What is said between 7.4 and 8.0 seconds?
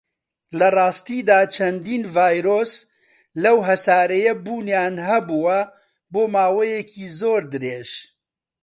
درێژ.